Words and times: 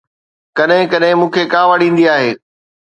ڪڏهن 0.57 0.83
ڪڏهن 0.91 1.15
مون 1.19 1.29
کي 1.33 1.43
ڪاوڙ 1.53 1.77
ايندي 1.83 2.05
آهي 2.15 2.31